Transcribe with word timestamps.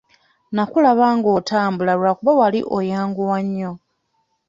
Nnakulaba 0.49 1.05
nga 1.17 1.29
otambula 1.37 1.93
lwakuba 1.99 2.31
wali 2.39 2.59
oyanguwa 2.77 3.37
nnyo. 3.45 3.71